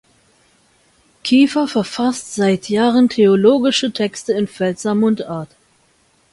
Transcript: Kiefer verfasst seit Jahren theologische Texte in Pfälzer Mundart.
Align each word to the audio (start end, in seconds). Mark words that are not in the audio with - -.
Kiefer 1.23 1.67
verfasst 1.67 2.33
seit 2.33 2.69
Jahren 2.69 3.07
theologische 3.07 3.91
Texte 3.93 4.33
in 4.33 4.47
Pfälzer 4.47 4.95
Mundart. 4.95 5.49